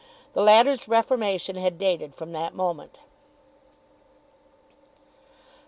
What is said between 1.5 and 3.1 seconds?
had dated from that moment.